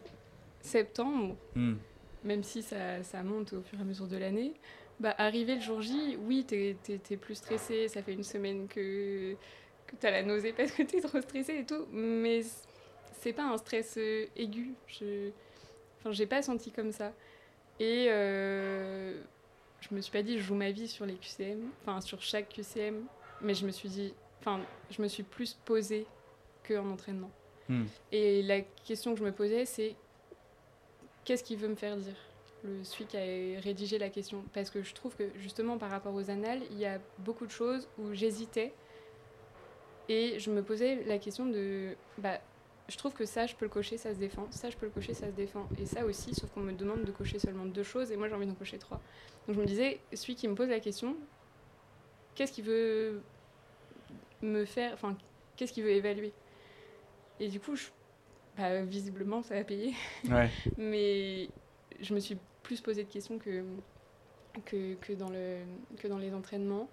[0.61, 1.73] septembre, hmm.
[2.25, 4.53] même si ça, ça, monte au fur et à mesure de l'année,
[4.99, 7.87] bah arrivé le jour J, oui, tu es, plus stressé.
[7.87, 9.35] Ça fait une semaine que
[9.87, 12.43] que tu as la nausée parce que tu es trop stressé et tout, mais
[13.23, 14.73] c'est pas un stress euh, aigu.
[14.87, 15.29] Je,
[15.99, 17.13] enfin, j'ai pas senti comme ça.
[17.79, 19.19] Et euh,
[19.79, 22.49] je me suis pas dit je joue ma vie sur les QCM, enfin sur chaque
[22.49, 23.05] QCM,
[23.41, 24.59] mais je me suis dit, enfin,
[24.91, 26.05] je me suis plus posée
[26.67, 27.31] qu'en entraînement.
[27.69, 27.85] Hmm.
[28.11, 29.95] Et la question que je me posais, c'est
[31.23, 32.17] qu'est-ce qu'il veut me faire dire?
[32.65, 34.43] Le, celui qui a rédigé la question.
[34.53, 37.51] Parce que je trouve que justement par rapport aux annales, il y a beaucoup de
[37.51, 38.73] choses où j'hésitais
[40.09, 42.39] et je me posais la question de bah,
[42.89, 44.47] je trouve que ça, je peux le cocher, ça se défend.
[44.51, 45.67] Ça, je peux le cocher, ça se défend.
[45.79, 48.35] Et ça aussi, sauf qu'on me demande de cocher seulement deux choses et moi, j'ai
[48.35, 49.01] envie d'en cocher trois.
[49.47, 51.15] Donc, je me disais, celui qui me pose la question,
[52.35, 53.21] qu'est-ce qu'il veut
[54.41, 55.17] me faire, enfin,
[55.55, 56.33] qu'est-ce qu'il veut évaluer?
[57.39, 57.87] Et du coup, je,
[58.57, 59.93] bah, visiblement, ça a payé.
[60.29, 60.49] Ouais.
[60.77, 61.49] Mais
[62.01, 63.63] je me suis plus posé de questions que,
[64.65, 65.59] que, que, dans, le,
[65.97, 66.89] que dans les entraînements.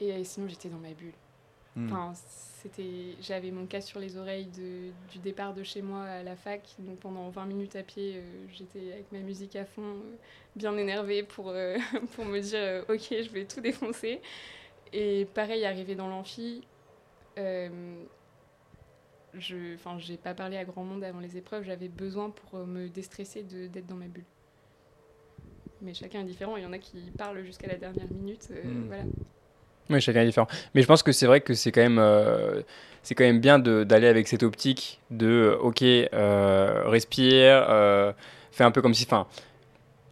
[0.00, 1.12] Et sinon, j'étais dans ma bulle.
[1.76, 1.86] Hmm.
[1.86, 2.12] Enfin,
[2.60, 6.36] c'était, j'avais mon casque sur les oreilles de, du départ de chez moi à la
[6.36, 6.62] fac.
[6.78, 10.16] Donc pendant 20 minutes à pied, euh, j'étais avec ma musique à fond, euh,
[10.56, 11.76] bien énervée pour, euh,
[12.14, 14.20] pour me dire ok, je vais tout défoncer.
[14.92, 16.66] Et pareil, arrivé dans l'amphi,
[19.34, 22.88] je enfin j'ai pas parlé à grand monde avant les épreuves, j'avais besoin pour me
[22.88, 24.24] déstresser d'être dans ma bulle.
[25.80, 28.48] Mais chacun est différent, il y en a qui parlent jusqu'à la dernière minute.
[28.50, 28.86] Hmm.
[28.88, 29.04] Voilà.
[29.90, 30.48] Oui, chacun est différent.
[30.74, 32.62] Mais je pense que c'est vrai que c'est quand même, euh,
[33.02, 38.12] c'est quand même bien d'aller avec cette optique de, ok, euh, respire, euh,
[38.52, 39.26] fais un peu comme si, enfin,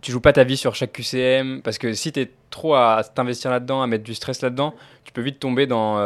[0.00, 3.02] tu joues pas ta vie sur chaque QCM, parce que si tu es trop à
[3.04, 5.96] t'investir là-dedans, à mettre du stress là-dedans, tu peux vite tomber dans...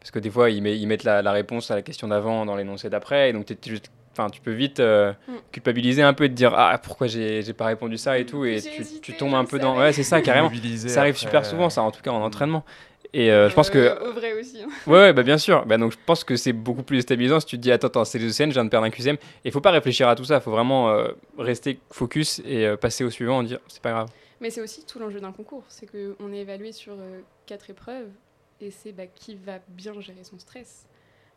[0.00, 2.90] parce que des fois, ils, mettent la, la, réponse à la question d'avant dans l'énoncé
[2.90, 5.32] d'après, et donc tu es juste Enfin, tu peux vite euh, mm.
[5.52, 8.60] culpabiliser un peu et te dire ah pourquoi j'ai pas répondu ça et tout et
[8.60, 10.50] tu, tu, tombes un peu dans ouais c'est ça carrément.
[10.76, 12.24] Ça arrive super souvent ça en tout cas en mm.
[12.24, 12.64] entraînement.
[13.14, 14.60] Et euh, je pense que au vrai aussi.
[14.60, 14.68] Hein.
[14.88, 15.64] ouais, ouais bah bien sûr.
[15.66, 18.04] Bah, donc je pense que c'est beaucoup plus déstabilisant si tu te dis attends attends
[18.04, 20.16] c'est les ECN je viens de perdre un QCM et il faut pas réfléchir à
[20.16, 20.36] tout ça.
[20.36, 24.08] Il faut vraiment euh, rester focus et passer au suivant et dire c'est pas grave.
[24.40, 25.64] Mais c'est aussi tout l'enjeu d'un concours.
[25.68, 26.94] C'est que on est évalué sur
[27.46, 28.08] quatre épreuves
[28.60, 30.86] et c'est bah, qui va bien gérer son stress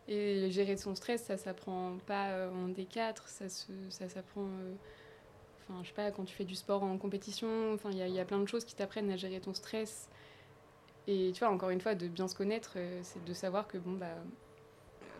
[0.07, 4.43] et gérer son stress, ça s'apprend pas euh, en D4, ça s'apprend.
[4.43, 4.73] Euh,
[5.61, 8.19] enfin, je sais pas, quand tu fais du sport en compétition, enfin, il y, y,
[8.19, 10.09] a plein de choses qui t'apprennent à gérer ton stress.
[11.07, 13.77] Et tu vois, encore une fois, de bien se connaître, euh, c'est de savoir que,
[13.77, 14.15] bon, bah,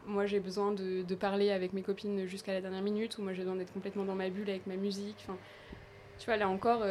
[0.08, 3.34] moi j'ai besoin de, de, parler avec mes copines jusqu'à la dernière minute, ou moi
[3.34, 5.18] j'ai besoin d'être complètement dans ma bulle avec ma musique.
[5.24, 5.38] Enfin,
[6.18, 6.84] tu vois, là encore.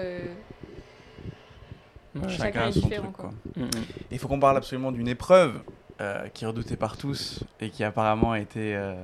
[2.29, 3.13] chacun, est différent.
[3.57, 3.71] Mm, mm.
[4.13, 5.61] Il faut qu'on parle absolument d'une épreuve
[6.01, 8.95] euh, qui est redoutée par tous et qui apparemment a été euh,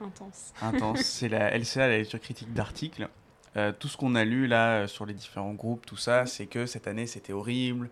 [0.00, 0.52] intense.
[0.62, 1.00] intense.
[1.02, 3.08] C'est la LCA, la lecture critique d'articles.
[3.56, 6.66] Euh, tout ce qu'on a lu là sur les différents groupes, tout ça, c'est que
[6.66, 7.90] cette année c'était horrible.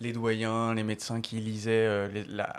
[0.00, 1.88] Les doyens, les médecins qui lisaient,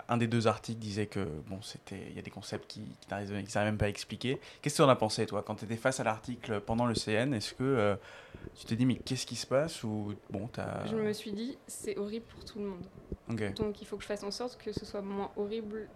[0.08, 3.08] un des deux articles disait que bon, c'était, il y a des concepts qui, qui
[3.08, 4.40] n'arrivaient même pas à expliquer.
[4.60, 5.44] Qu'est-ce que tu en as pensé toi?
[5.46, 7.96] Quand tu étais face à l'article pendant le CN Est-ce que
[8.54, 10.86] tu t'es dit mais qu'est-ce qui se passe ou bon as...
[10.86, 12.86] Je me suis dit c'est horrible pour tout le monde.
[13.56, 15.88] Donc il faut que je fasse en sorte que ce soit moins horrible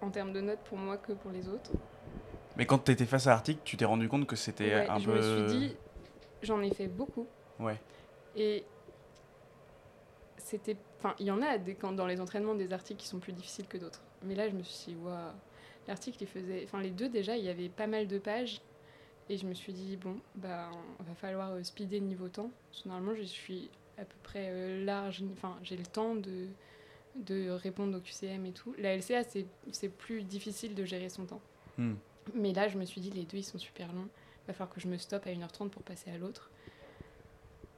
[0.00, 1.72] en termes de notes pour moi que pour les autres.
[2.56, 5.06] Mais quand tu étais face à l'article, tu t'es rendu compte que c'était un je
[5.06, 5.20] peu.
[5.20, 5.76] Je me suis dit,
[6.42, 7.26] j'en ai fait beaucoup.
[7.58, 7.78] Ouais.
[8.34, 8.64] Et
[10.38, 10.76] c'était.
[10.98, 13.32] Enfin, il y en a des, quand, dans les entraînements des articles qui sont plus
[13.32, 14.02] difficiles que d'autres.
[14.22, 15.32] Mais là, je me suis dit, waouh,
[15.86, 16.62] l'article, il faisait.
[16.64, 18.62] Enfin, les deux, déjà, il y avait pas mal de pages.
[19.28, 22.50] Et je me suis dit, bon, bah, va falloir euh, speeder le niveau temps.
[22.70, 26.46] Parce que normalement, je suis à peu près euh, large, enfin j'ai le temps de,
[27.16, 28.74] de répondre au QCM et tout.
[28.78, 31.40] La LCA, c'est plus difficile de gérer son temps.
[31.78, 31.94] Hmm.
[32.34, 34.08] Mais là, je me suis dit, les deux, ils sont super longs.
[34.44, 36.50] Il va falloir que je me stoppe à 1h30 pour passer à l'autre.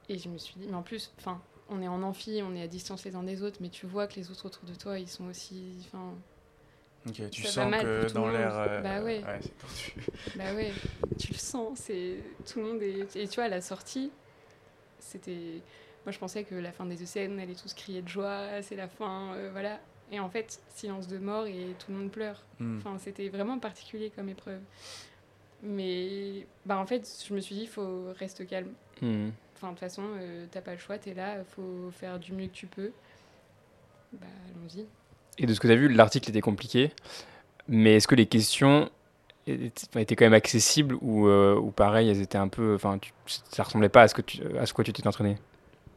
[0.07, 2.63] Et je me suis dit, mais en plus, enfin, on est en amphi, on est
[2.63, 4.99] à distance les uns des autres, mais tu vois que les autres autour de toi,
[4.99, 5.75] ils sont aussi.
[5.85, 6.13] Enfin,
[7.07, 8.57] ok, tu sens que dans l'air.
[8.57, 9.23] Euh, bah ouais.
[9.23, 9.39] ouais
[10.35, 10.71] bah ouais,
[11.17, 11.79] tu le sens.
[11.79, 12.17] C'est
[12.51, 13.15] tout le monde est.
[13.15, 14.11] Et tu vois, à la sortie,
[14.99, 15.61] c'était
[16.05, 18.75] moi, je pensais que la fin des ECN, on allait tous crier de joie, c'est
[18.75, 19.79] la fin, euh, voilà.
[20.11, 22.41] Et en fait, silence de mort et tout le monde pleure.
[22.59, 22.77] Hmm.
[22.77, 24.61] Enfin, c'était vraiment particulier comme épreuve.
[25.61, 28.71] Mais bah, en fait, je me suis dit, il faut rester calme.
[29.01, 29.29] Hmm.
[29.55, 32.47] Enfin, de toute façon, euh, t'as pas le choix, t'es là, faut faire du mieux
[32.47, 32.91] que tu peux.
[34.13, 34.87] Bah, allons-y.
[35.39, 36.91] Et de ce que tu as vu, l'article était compliqué.
[37.67, 38.89] Mais est-ce que les questions
[39.47, 42.75] étaient quand même accessibles ou, euh, ou pareil, elles étaient un peu.
[42.75, 45.37] Enfin, ça ressemblait pas à ce, que tu, à ce quoi tu t'es entraîné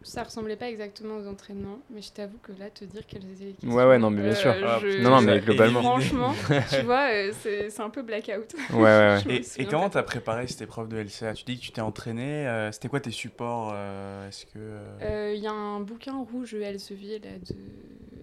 [0.05, 3.44] ça ressemblait pas exactement aux entraînements, mais je t'avoue que là, te dire quelles étaient
[3.44, 3.72] les questions.
[3.72, 4.50] Ouais, ouais, non, mais bien sûr.
[4.50, 5.81] Euh, ah, non, non, mais globalement.
[5.81, 6.35] Franchement,
[6.70, 8.55] tu vois, euh, c'est un peu blackout.
[8.72, 9.40] Ouais, ouais, ouais.
[9.59, 12.46] et, comment t'as préparé cette épreuve de LCA Tu dis que tu t'es entraîné.
[12.46, 13.74] Euh, c'était quoi tes supports
[14.28, 15.35] Est-ce que.
[15.35, 17.55] Il y a un bouquin rouge Elsevier là, de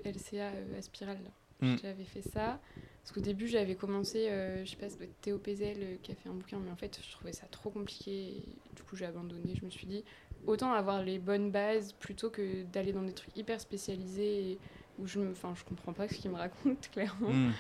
[0.06, 1.18] LCA à Spirale.
[1.62, 1.76] Hmm.
[1.82, 2.60] J'avais fait ça.
[3.02, 4.30] Parce qu'au début, j'avais commencé,
[4.64, 4.88] je sais pas,
[5.22, 8.44] Théo Pézel qui a fait un bouquin, mais en fait, je trouvais ça trop compliqué.
[8.76, 9.56] du coup, j'ai abandonné.
[9.56, 10.04] Je me suis dit,
[10.46, 14.58] autant avoir les bonnes bases plutôt que d'aller dans des trucs hyper spécialisés
[15.00, 17.32] où je me, enfin, je comprends pas ce qu'il me raconte clairement.
[17.32, 17.52] Hmm.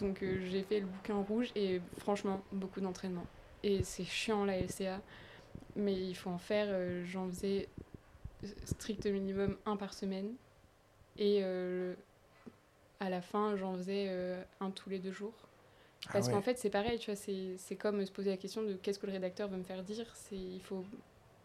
[0.00, 3.26] Donc euh, j'ai fait le bouquin rouge et franchement beaucoup d'entraînement.
[3.62, 5.00] Et c'est chiant la LCA,
[5.76, 6.66] mais il faut en faire.
[6.68, 7.68] Euh, j'en faisais
[8.64, 10.34] strict minimum un par semaine
[11.18, 11.94] et euh,
[13.00, 14.10] à la fin j'en faisais
[14.60, 15.34] un tous les deux jours.
[16.06, 18.74] Ah Parce qu'en fait c'est pareil, tu vois, c'est comme se poser la question de
[18.74, 20.06] qu'est-ce que le rédacteur veut me faire dire.
[20.32, 20.84] Il faut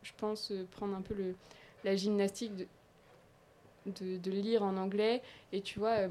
[0.04, 1.36] je pense, euh, prendre un peu le,
[1.84, 2.52] la gymnastique
[3.86, 5.22] de, de, lire en anglais.
[5.52, 6.10] Et tu vois, euh,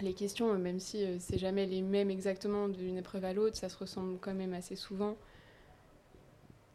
[0.00, 3.68] les questions, euh, même si c'est jamais les mêmes exactement d'une épreuve à l'autre, ça
[3.68, 5.16] se ressemble quand même assez souvent.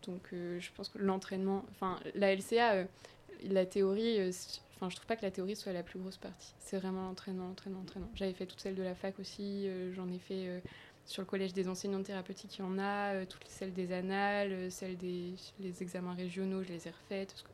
[0.06, 2.86] Donc je pense que l'entraînement, enfin la LCA,
[3.44, 4.32] la théorie,
[4.76, 6.54] enfin, je trouve pas que la théorie soit la plus grosse partie.
[6.60, 8.10] C'est vraiment l'entraînement, l'entraînement, l'entraînement.
[8.16, 9.68] J'avais fait toutes celles de la fac aussi.
[9.68, 10.60] euh, J'en ai fait euh,
[11.06, 13.14] sur le collège des enseignants thérapeutiques, il y en a.
[13.14, 17.30] euh, toutes celles des annales, euh, celles des les examens régionaux, je les ai refaites.
[17.32, 17.50] Parce que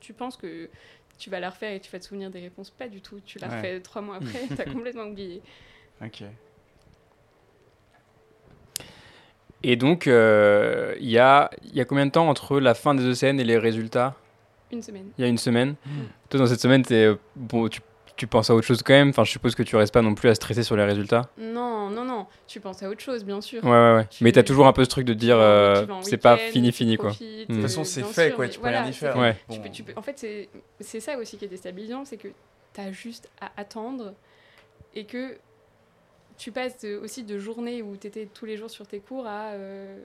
[0.00, 0.70] tu penses que
[1.18, 2.70] tu vas la refaire et tu vas te souvenir des réponses.
[2.70, 3.20] Pas du tout.
[3.20, 3.56] Tu la Ouais.
[3.56, 5.42] refais trois mois après, t'as complètement oublié.
[6.04, 6.24] Ok.
[9.64, 12.94] Et donc, euh, il y, a, il y a combien de temps entre la fin
[12.96, 14.16] des ECN et les résultats?
[14.72, 15.10] Une semaine.
[15.18, 15.74] Il y a une semaine.
[15.84, 15.90] Mm.
[16.30, 17.80] Toi, dans cette semaine, euh, bon, tu,
[18.16, 19.10] tu penses à autre chose quand même.
[19.10, 21.28] Enfin, je suppose que tu restes pas non plus à stresser sur les résultats.
[21.38, 22.26] Non, non, non.
[22.46, 23.62] Tu penses à autre chose, bien sûr.
[23.64, 24.06] Ouais, ouais, ouais.
[24.10, 26.96] Tu- Mais t'as toujours un peu ce truc de dire, euh, c'est pas fini, fini,
[26.96, 27.10] quoi.
[27.10, 27.52] profites, Mm.
[27.52, 28.48] De toute euh, façon, c'est bien fait, sûr, quoi.
[28.48, 29.16] Tu peux voilà, rien y c'est- faire.
[29.18, 29.36] Ouais.
[29.48, 29.54] Bon.
[29.56, 30.48] Tu peux- tu peux- en fait, c'est
[30.80, 32.28] c'est ça aussi qui est déstabilisant, c'est que
[32.74, 34.14] tu as juste à attendre
[34.94, 35.36] et que
[36.38, 39.26] tu passes de- aussi de journées où tu étais tous les jours sur tes cours
[39.26, 39.50] à.
[39.52, 39.98] euh,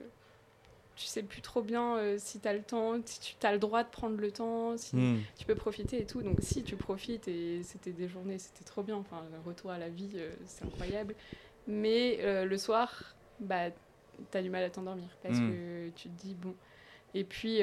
[0.98, 3.58] tu sais plus trop bien euh, si tu as le temps, si tu as le
[3.58, 5.18] droit de prendre le temps, si Hmm.
[5.38, 6.22] tu peux profiter et tout.
[6.22, 8.96] Donc, si tu profites et c'était des journées, c'était trop bien.
[8.96, 11.14] Enfin, le retour à la vie, euh, c'est incroyable.
[11.66, 13.70] Mais euh, le soir, bah,
[14.30, 15.48] tu as du mal à t'endormir parce Mm.
[15.50, 16.54] que tu te dis, bon.
[17.14, 17.60] Et puis,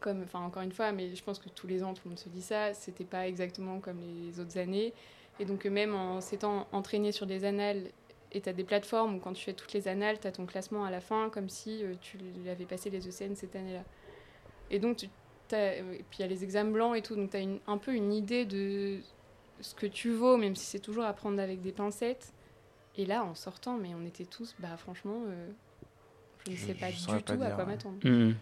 [0.00, 2.18] comme, enfin, encore une fois, mais je pense que tous les ans, tout le monde
[2.18, 4.92] se dit ça, c'était pas exactement comme les autres années.
[5.40, 7.84] Et donc, même en s'étant entraîné sur des annales,
[8.32, 10.46] et tu as des plateformes où quand tu fais toutes les annales, tu as ton
[10.46, 12.18] classement à la fin, comme si euh, tu
[12.50, 13.82] avais passé les ECN cette année-là.
[14.70, 15.08] Et donc, tu,
[15.48, 17.78] t'as- et puis il y a les examens blancs et tout, donc tu as un
[17.78, 18.98] peu une idée de
[19.60, 22.32] ce que tu vaux, même si c'est toujours à prendre avec des pincettes.
[22.96, 25.48] Et là, en sortant, mais on était tous, bah franchement, euh,
[26.46, 27.70] je ne Je- sais pas je du tout pas à quoi ouais.
[27.70, 27.96] m'attendre.
[28.04, 28.34] Mhm.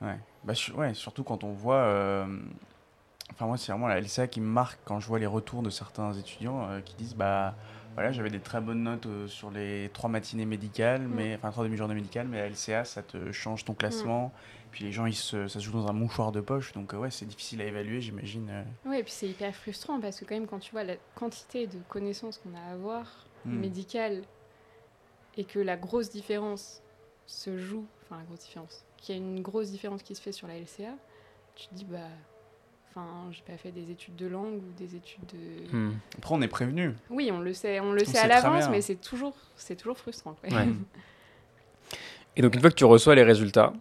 [0.00, 0.16] Ouais.
[0.44, 1.76] Bah, su- ouais, surtout quand on voit.
[1.76, 2.26] euh,
[3.32, 5.68] Enfin, moi, c'est vraiment la LCA qui me marque quand je vois les retours de
[5.70, 7.56] certains étudiants euh, qui disent Bah,
[7.96, 11.64] voilà, j'avais des très bonnes notes euh, sur les trois matinées médicales, mais enfin, trois
[11.64, 14.32] demi-journées médicales, mais la LCA, ça te change ton classement.
[14.70, 16.98] Puis les gens, ils se, ça se joue dans un mouchoir de poche, donc euh,
[16.98, 18.48] ouais, c'est difficile à évaluer, j'imagine.
[18.50, 18.88] euh.
[18.90, 21.66] Ouais, et puis c'est hyper frustrant parce que quand même quand tu vois la quantité
[21.66, 23.60] de connaissances qu'on a à avoir Hmm.
[23.60, 24.22] médicales
[25.36, 26.82] et que la grosse différence
[27.26, 30.32] se joue, enfin la grosse différence, qu'il y a une grosse différence qui se fait
[30.32, 30.94] sur la LCA,
[31.54, 31.98] tu te dis bah,
[32.96, 35.76] enfin j'ai pas fait des études de langue ou des études de.
[35.76, 35.98] Mhm.
[36.18, 36.94] Après, on est prévenu.
[37.10, 39.76] Oui, on le sait, on le On sait sait à l'avance, mais c'est toujours, c'est
[39.76, 40.36] toujours frustrant.
[40.44, 40.50] Ouais.
[42.36, 43.72] Et donc, une fois que tu reçois les résultats,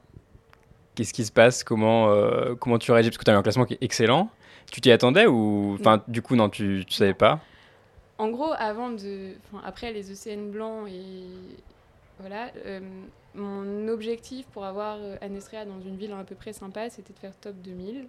[0.95, 1.63] qu'est-ce qui se passe?
[1.63, 3.10] Comment, euh, comment tu réagis?
[3.10, 4.30] Parce que tu as eu un classement qui est excellent.
[4.71, 5.78] Tu t'y attendais ou.
[5.80, 7.39] Enfin, du coup, non, tu, tu savais pas?
[8.17, 11.25] En gros, avant de, enfin, après les ECN blancs et
[12.19, 12.80] voilà, euh,
[13.34, 17.19] mon objectif pour avoir euh, Anestrea dans une ville à peu près sympa, c'était de
[17.19, 18.08] faire top 2000.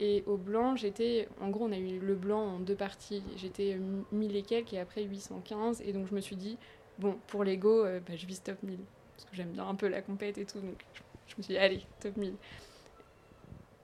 [0.00, 3.22] Et au blanc, j'étais, en gros, on a eu le blanc en deux parties.
[3.36, 5.82] J'étais euh, 1000 et quelques et après 815.
[5.82, 6.58] Et donc je me suis dit,
[6.98, 8.78] bon, pour l'ego, euh, bah, je vise top 1000
[9.16, 10.58] parce que j'aime bien un peu la compète et tout.
[10.58, 10.84] Donc
[11.26, 12.34] je, me suis dit, allez, top 1000.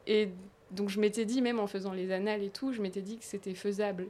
[0.06, 0.28] Et
[0.70, 3.24] donc je m'étais dit, même en faisant les annales et tout, je m'étais dit que
[3.24, 4.06] c'était faisable.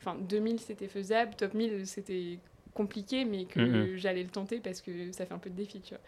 [0.00, 2.38] Enfin, 2000 c'était faisable, top 1000 c'était
[2.74, 3.96] compliqué, mais que Mhm.
[3.96, 6.02] j'allais le tenter parce que ça fait un peu de défi, tu vois.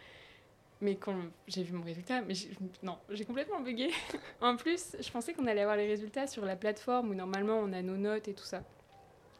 [0.81, 1.15] Mais quand
[1.47, 2.33] j'ai vu mon résultat, mais
[2.81, 3.91] non, j'ai complètement bugué.
[4.41, 7.71] en plus, je pensais qu'on allait avoir les résultats sur la plateforme où normalement on
[7.71, 8.63] a nos notes et tout ça.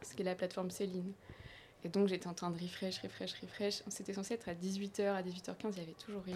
[0.03, 1.13] Ce qui est la plateforme Céline.
[1.83, 3.81] Et donc j'étais en train de refresh, refresh, refresh.
[3.87, 6.35] C'était censé être à 18h, à 18h15, il y avait toujours rien.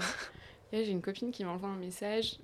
[0.72, 2.39] Et là, j'ai une copine qui m'envoie un message.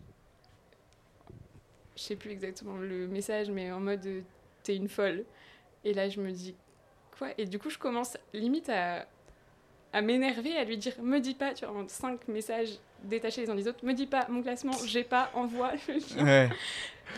[1.96, 4.22] Je sais plus exactement le message, mais en mode euh,
[4.64, 5.26] t'es une folle.
[5.84, 6.56] Et là, je me dis
[7.18, 7.30] quoi?
[7.40, 9.08] Et du coup, je commence limite à,
[9.94, 12.70] à m'énerver, à lui dire me dis pas, tu vois, en cinq messages
[13.04, 16.26] détachés les uns des autres, me dis pas mon classement, j'ai pas, envoie le lien.
[16.26, 16.50] Ouais.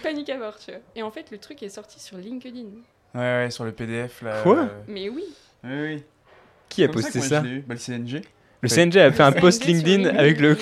[0.01, 0.79] Panique à bord, tu vois.
[0.95, 2.69] Et en fait, le truc est sorti sur LinkedIn.
[3.13, 4.41] Ouais, ouais, sur le PDF là.
[4.41, 4.59] Quoi?
[4.61, 5.25] Euh, Mais oui,
[5.63, 6.03] Oui, oui.
[6.69, 7.41] Qui a Comme posté ça?
[7.41, 8.21] Bah, le CNG.
[8.61, 10.57] Le CNG a fait un Le post CNG LinkedIn avec le.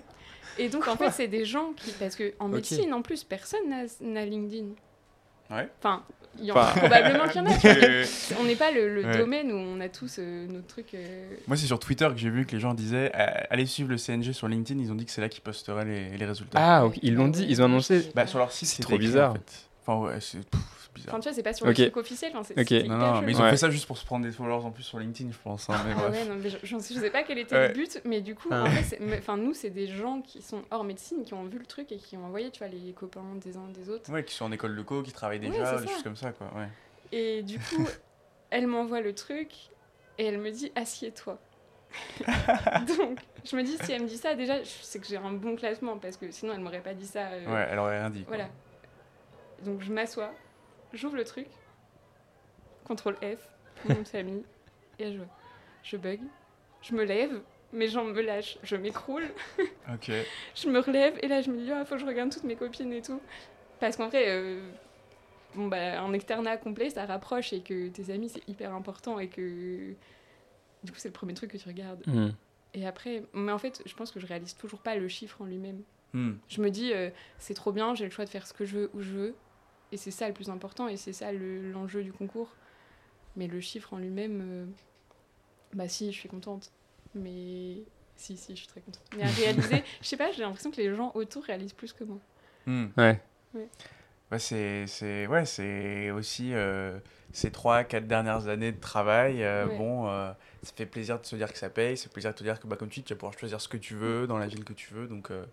[0.58, 1.90] Et donc, en fait, c'est des gens qui.
[1.92, 3.68] Parce qu'en médecine, en plus, personne
[4.00, 4.68] n'a LinkedIn.
[5.50, 5.68] Ouais.
[5.80, 6.02] Enfin,
[6.38, 6.80] il y en a Enfin.
[6.80, 8.04] probablement qu'il y en a.
[8.40, 9.16] On n'est pas le, le Ouais.
[9.18, 10.92] domaine où on a tous euh, nos trucs.
[10.94, 13.88] euh, Moi, c'est sur Twitter que j'ai vu que les gens disaient euh, allez suivre
[13.90, 14.80] le CNG sur LinkedIn.
[14.80, 16.58] Ils ont dit que c'est là qu'ils posteraient les, les résultats.
[16.60, 18.10] Ah, ok, ils l'ont dit, ils ont annoncé.
[18.14, 19.30] Bah, sur leur site, C'est trop écrit, bizarre.
[19.30, 19.68] En fait.
[19.86, 20.40] Enfin, ouais, c'est
[20.96, 21.14] bizarre.
[21.14, 22.32] Enfin, tu vois, c'est pas sur le truc officiel.
[22.34, 22.66] Enfin, c'est Ok.
[22.68, 23.50] c'est Non, non, mais ils ont Ouais.
[23.50, 25.70] fait ça juste pour se prendre des followers en plus sur LinkedIn, je pense.
[25.70, 26.10] hein, mais Ah bref.
[26.22, 27.68] ouais, non, mais je, je, je sais pas quel était Ouais.
[27.68, 28.64] le but, mais du coup, Ah.
[28.64, 31.58] en fait, c'est- enfin, nous, c'est des gens qui sont hors médecine, qui ont vu
[31.58, 34.10] le truc et qui ont envoyé, tu vois, les copains des uns des autres.
[34.12, 35.92] Ouais, qui sont en école de co, qui travaillent déjà, c'est des ça.
[35.94, 36.48] choses comme ça, quoi.
[36.56, 36.68] Ouais.
[37.12, 37.86] Et du coup,
[38.50, 39.50] elle m'envoie le truc
[40.18, 41.38] et elle me dit assieds-toi.
[42.98, 45.32] Donc, je me dis, si elle me dit ça, déjà, je sais que j'ai un
[45.32, 47.26] bon classement parce que sinon, elle m'aurait pas dit ça.
[47.28, 48.24] euh, Ouais, elle aurait rien dit.
[48.24, 48.36] quoi.
[48.36, 48.50] Voilà.
[49.64, 50.32] Donc, je m'assois,
[50.96, 51.46] j'ouvre le truc,
[52.88, 53.48] CTRL F,
[53.84, 54.44] mon nom de famille,
[54.98, 55.20] et je,
[55.82, 56.20] je bug.
[56.82, 57.40] Je me lève,
[57.72, 59.24] mes jambes me lâchent, je m'écroule,
[59.92, 60.10] Ok.
[60.54, 62.56] je me relève et là, je me dis, il faut que je regarde toutes mes
[62.56, 63.20] copines et tout.
[63.80, 64.60] Parce qu'en vrai, euh,
[65.54, 69.28] bon, bah, un externat complet, ça rapproche et que tes amis, c'est hyper important et
[69.28, 69.94] que
[70.82, 72.02] du coup, c'est le premier truc que tu regardes.
[72.06, 72.30] Hmm.
[72.74, 75.44] Et après, mais en fait, je pense que je réalise toujours pas le chiffre en
[75.44, 75.82] lui-même.
[76.12, 76.34] Hmm.
[76.48, 78.78] Je me dis, euh, c'est trop bien, j'ai le choix de faire ce que je
[78.78, 79.34] veux où je veux.
[79.92, 82.50] Et c'est ça le plus important et c'est ça le- l'enjeu du concours.
[83.36, 84.66] Mais le chiffre en lui-même, euh,
[85.74, 86.70] bah si, je suis contente.
[87.14, 87.76] Mais
[88.16, 89.02] si, si, je suis très contente.
[89.16, 92.04] Mais à réaliser, je sais pas, j'ai l'impression que les gens autour réalisent plus que
[92.04, 92.18] moi.
[92.66, 92.86] Hmm.
[92.96, 93.20] Ouais.
[94.32, 96.98] Ouais, c'est, c'est, ouais, c'est aussi euh,
[97.32, 99.44] ces trois, quatre dernières années de travail.
[99.44, 99.78] euh, Ouais.
[99.78, 100.32] Bon, euh,
[100.64, 102.58] ça fait plaisir de se dire que ça paye, ça fait plaisir de te dire
[102.58, 104.48] que, bah, comme tu dis, tu vas pouvoir choisir ce que tu veux dans la
[104.48, 105.06] ville que tu veux.
[105.06, 105.44] Donc, euh,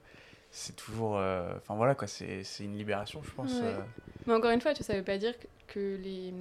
[0.56, 1.18] c'est toujours.
[1.18, 3.54] euh, Enfin, voilà, quoi, c'est, une libération, je pense.
[3.54, 3.62] Ouais.
[3.64, 3.80] euh.
[4.28, 5.34] Mais encore une fois, tu ça veut pas dire
[5.68, 6.32] que, les,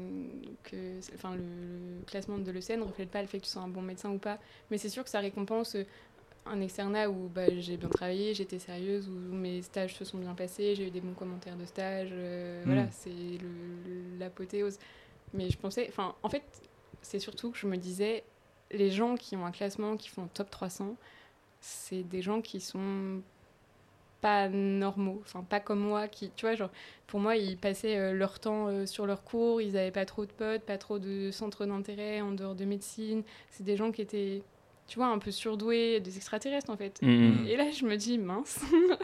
[0.65, 1.41] que, enfin, le,
[1.99, 4.11] le classement de l'ECN ne reflète pas le fait que tu sois un bon médecin
[4.11, 4.39] ou pas.
[4.71, 5.85] Mais c'est sûr que ça récompense euh,
[6.45, 10.35] un externat où bah, j'ai bien travaillé, j'étais sérieuse, où mes stages se sont bien
[10.35, 12.11] passés, j'ai eu des bons commentaires de stage.
[12.13, 12.67] euh, Mm.
[12.67, 13.11] Voilà, c'est
[14.19, 14.79] l'apothéose.
[15.33, 16.43] Mais je pensais, enfin, en fait,
[17.01, 18.23] c'est surtout que je me disais,
[18.71, 20.97] les gens qui ont un classement, qui font top 300,
[21.61, 23.23] c'est des gens qui sont
[24.23, 26.71] pas normaux, enfin pas comme moi, qui, tu vois, genre,
[27.09, 30.25] pour moi, ils passaient euh, leur temps euh, sur leurs cours, ils avaient pas trop
[30.25, 33.23] de potes, pas trop de centres d'intérêt en dehors de médecine.
[33.51, 34.43] C'est des gens qui étaient,
[34.87, 36.99] tu vois, un peu surdoués, des extraterrestres en fait.
[37.03, 37.45] Hmm.
[37.47, 38.61] Et là, je me dis, mince,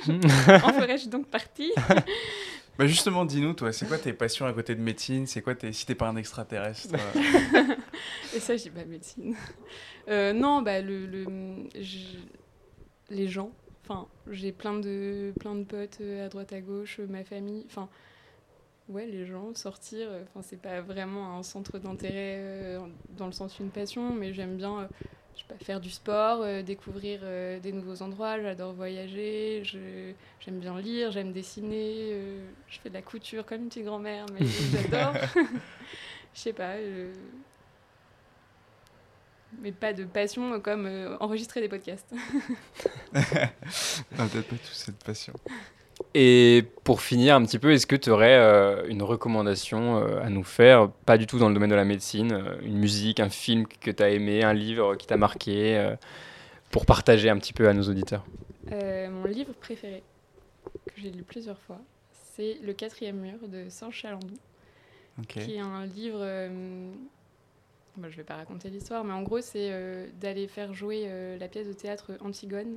[0.07, 0.21] Hmm.
[0.65, 1.73] en ferais-je donc partie
[2.79, 5.27] Bah, justement, dis-nous, toi, c'est quoi tes passions à côté de médecine?
[5.27, 5.73] C'est quoi tes...
[5.73, 7.75] si t'es pas un extraterrestre euh,
[8.37, 9.35] Et ça, j'ai pas médecine.
[10.07, 11.25] Euh, non, bah, le, le,
[11.75, 12.19] je-
[13.11, 13.51] les gens.
[13.89, 17.65] Enfin, j'ai plein de, plein de potes euh, à droite à gauche, euh, ma famille.
[17.67, 17.89] Enfin,
[18.89, 20.09] ouais, les gens, sortir.
[20.11, 22.77] euh, Enfin, c'est pas vraiment un centre d'intérêt
[23.17, 24.89] dans le sens d'une passion, mais j'aime bien.
[25.35, 30.59] je sais pas, faire du sport, euh, découvrir euh, des nouveaux endroits, j'adore voyager, j'aime
[30.59, 34.47] bien lire, j'aime dessiner, euh, je fais de la couture comme une petite grand-mère, mais
[34.47, 35.15] j'adore.
[36.35, 36.75] Je sais pas.
[39.63, 42.13] Mais pas de passion comme euh, enregistrer des podcasts.
[43.13, 45.33] Non, peut-être pas tous cette passion.
[46.15, 50.31] Et pour finir un petit peu, est-ce que tu aurais euh, une recommandation euh, à
[50.31, 53.31] nous faire, pas du tout dans le domaine de la médecine, euh, une musique, un
[53.31, 55.97] film que tu as aimé, un livre qui t'a marqué, euh,
[56.71, 58.25] pour partager un petit peu à nos auditeurs?
[58.71, 60.05] Euh, mon livre préféré,
[60.87, 61.81] que j'ai lu plusieurs fois,
[62.37, 64.35] c'est Le quatrième mur de Serge Chalandou,
[65.27, 66.25] qui est un livre.
[67.99, 71.05] Euh, bah, je vais pas raconter l'histoire, mais en gros, c'est euh, d'aller faire jouer
[71.07, 72.77] euh, la pièce de théâtre Antigone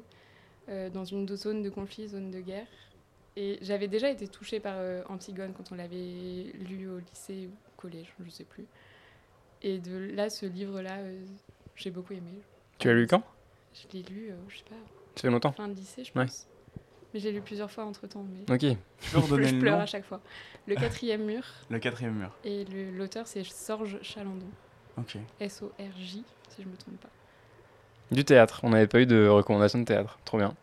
[0.70, 2.68] euh, dans une zone de conflit, zone de guerre.
[3.38, 7.52] Et j'avais déjà été touchée par euh, Antigone quand on l'avait lu au lycée ou
[7.52, 8.66] au collège, je sais plus.
[9.62, 11.24] Et de là, ce livre-là, euh,
[11.76, 12.32] j'ai beaucoup aimé.
[12.78, 13.24] Tu l'as lu quand?
[13.74, 14.76] Je l'ai lu, euh, je sais pas,
[15.16, 15.54] Ça fait longtemps?
[15.54, 16.26] fin de lycée, je Ouais.
[16.26, 16.48] pense.
[17.14, 18.24] Mais je l'ai lu plusieurs fois entre temps.
[18.24, 18.78] Mais Ok.
[19.14, 20.22] Je le pleure à chaque fois.
[20.68, 21.44] Le quatrième mur.
[21.70, 22.32] Le quatrième mur.
[22.46, 22.64] Et
[22.96, 24.48] l'auteur, c'est Sorge Chalandon.
[24.98, 25.18] Ok.
[25.40, 27.10] S-O-R-J, si je me trompe pas.
[28.12, 30.54] Du théâtre, on n'avait pas eu de recommandation de théâtre, trop bien.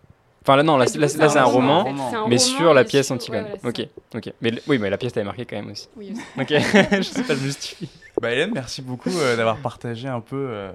[0.43, 2.11] Enfin là non, là, Ah, là, là, c'est un roman, roman, en fait.
[2.11, 3.45] C'est un mais roman sur la pièce sur- Antigone.
[3.45, 3.83] ouais, voilà, c'est
[4.15, 4.33] ok, ok.
[4.41, 5.89] Mais oui, mais la pièce t'avait marqué quand même aussi.
[5.97, 6.23] Oui, aussi.
[6.39, 6.49] Ok,
[6.97, 7.89] je sais pas, je me justifie.
[8.21, 10.73] Bah, Hélène, merci beaucoup euh, d'avoir partagé un peu euh,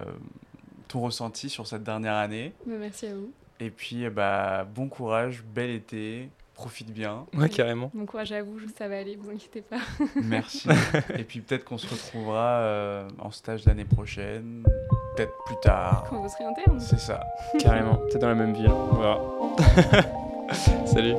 [0.87, 2.53] ton ressenti sur cette dernière année.
[2.65, 3.31] Mais merci à vous.
[3.59, 7.25] Et puis, euh, bah, bon courage, bel été, profite bien.
[7.35, 7.91] Ouais, carrément.
[7.93, 9.79] Bon courage à vous, ça va aller, vous inquiétez pas.
[10.23, 10.67] Merci.
[11.17, 14.63] Et puis peut-être qu'on se retrouvera euh, en stage l'année prochaine,
[15.15, 16.05] peut-être plus tard.
[16.09, 16.79] Quand vous serez interne.
[16.79, 17.25] C'est ça.
[17.59, 18.69] Carrément, peut-être dans la même ville.
[18.69, 19.19] On verra.
[20.85, 21.15] Salut.